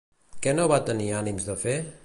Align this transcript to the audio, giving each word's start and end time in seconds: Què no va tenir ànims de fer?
Què 0.45 0.53
no 0.59 0.65
va 0.71 0.79
tenir 0.89 1.11
ànims 1.21 1.47
de 1.51 1.61
fer? 1.67 1.81